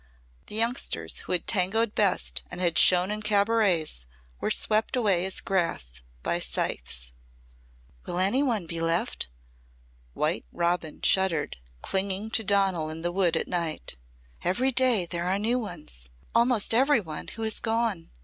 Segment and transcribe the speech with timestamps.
[0.47, 4.07] The youngsters who had tangoed best and had shone in cabarets
[4.39, 7.13] were swept away as grass by scythes.
[8.07, 9.27] "Will any one be left?"
[10.15, 13.95] white Robin shuddered, clinging to Donal in the wood at night.
[14.43, 16.09] "Every day there are new ones.
[16.33, 18.09] Almost every one who has gone!